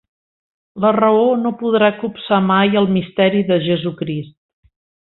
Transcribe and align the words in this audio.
La 0.85 0.91
raó 0.97 1.27
no 1.41 1.51
podrà 1.59 1.91
copsar 2.01 2.41
mai 2.49 2.83
el 2.83 2.91
misteri 2.97 3.45
de 3.53 3.63
Jesucrist. 3.71 4.39